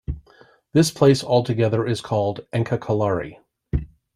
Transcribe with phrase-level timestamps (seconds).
[0.73, 3.37] This place altogether is called AnkaKalari.